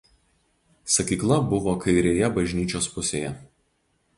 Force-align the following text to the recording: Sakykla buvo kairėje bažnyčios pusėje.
Sakykla 0.93 1.37
buvo 1.51 1.75
kairėje 1.83 2.33
bažnyčios 2.39 2.89
pusėje. 2.95 3.35